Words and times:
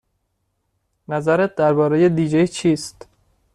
نظرت 1.07 1.55
درباره 1.55 2.09
دی 2.09 2.29
جی 2.29 2.47
چیست؟ 2.47 3.07